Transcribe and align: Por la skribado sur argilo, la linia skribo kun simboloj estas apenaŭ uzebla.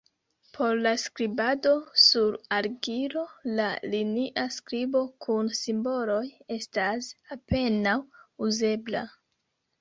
Por 0.53 0.77
la 0.83 0.91
skribado 1.01 1.73
sur 2.03 2.37
argilo, 2.57 3.25
la 3.59 3.67
linia 3.91 4.45
skribo 4.55 5.03
kun 5.27 5.53
simboloj 5.59 6.23
estas 6.57 7.11
apenaŭ 7.37 7.95
uzebla. 8.49 9.05